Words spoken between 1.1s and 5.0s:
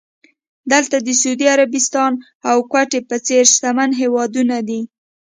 سعودي عربستان او کوېټ په څېر شتمن هېوادونه دي.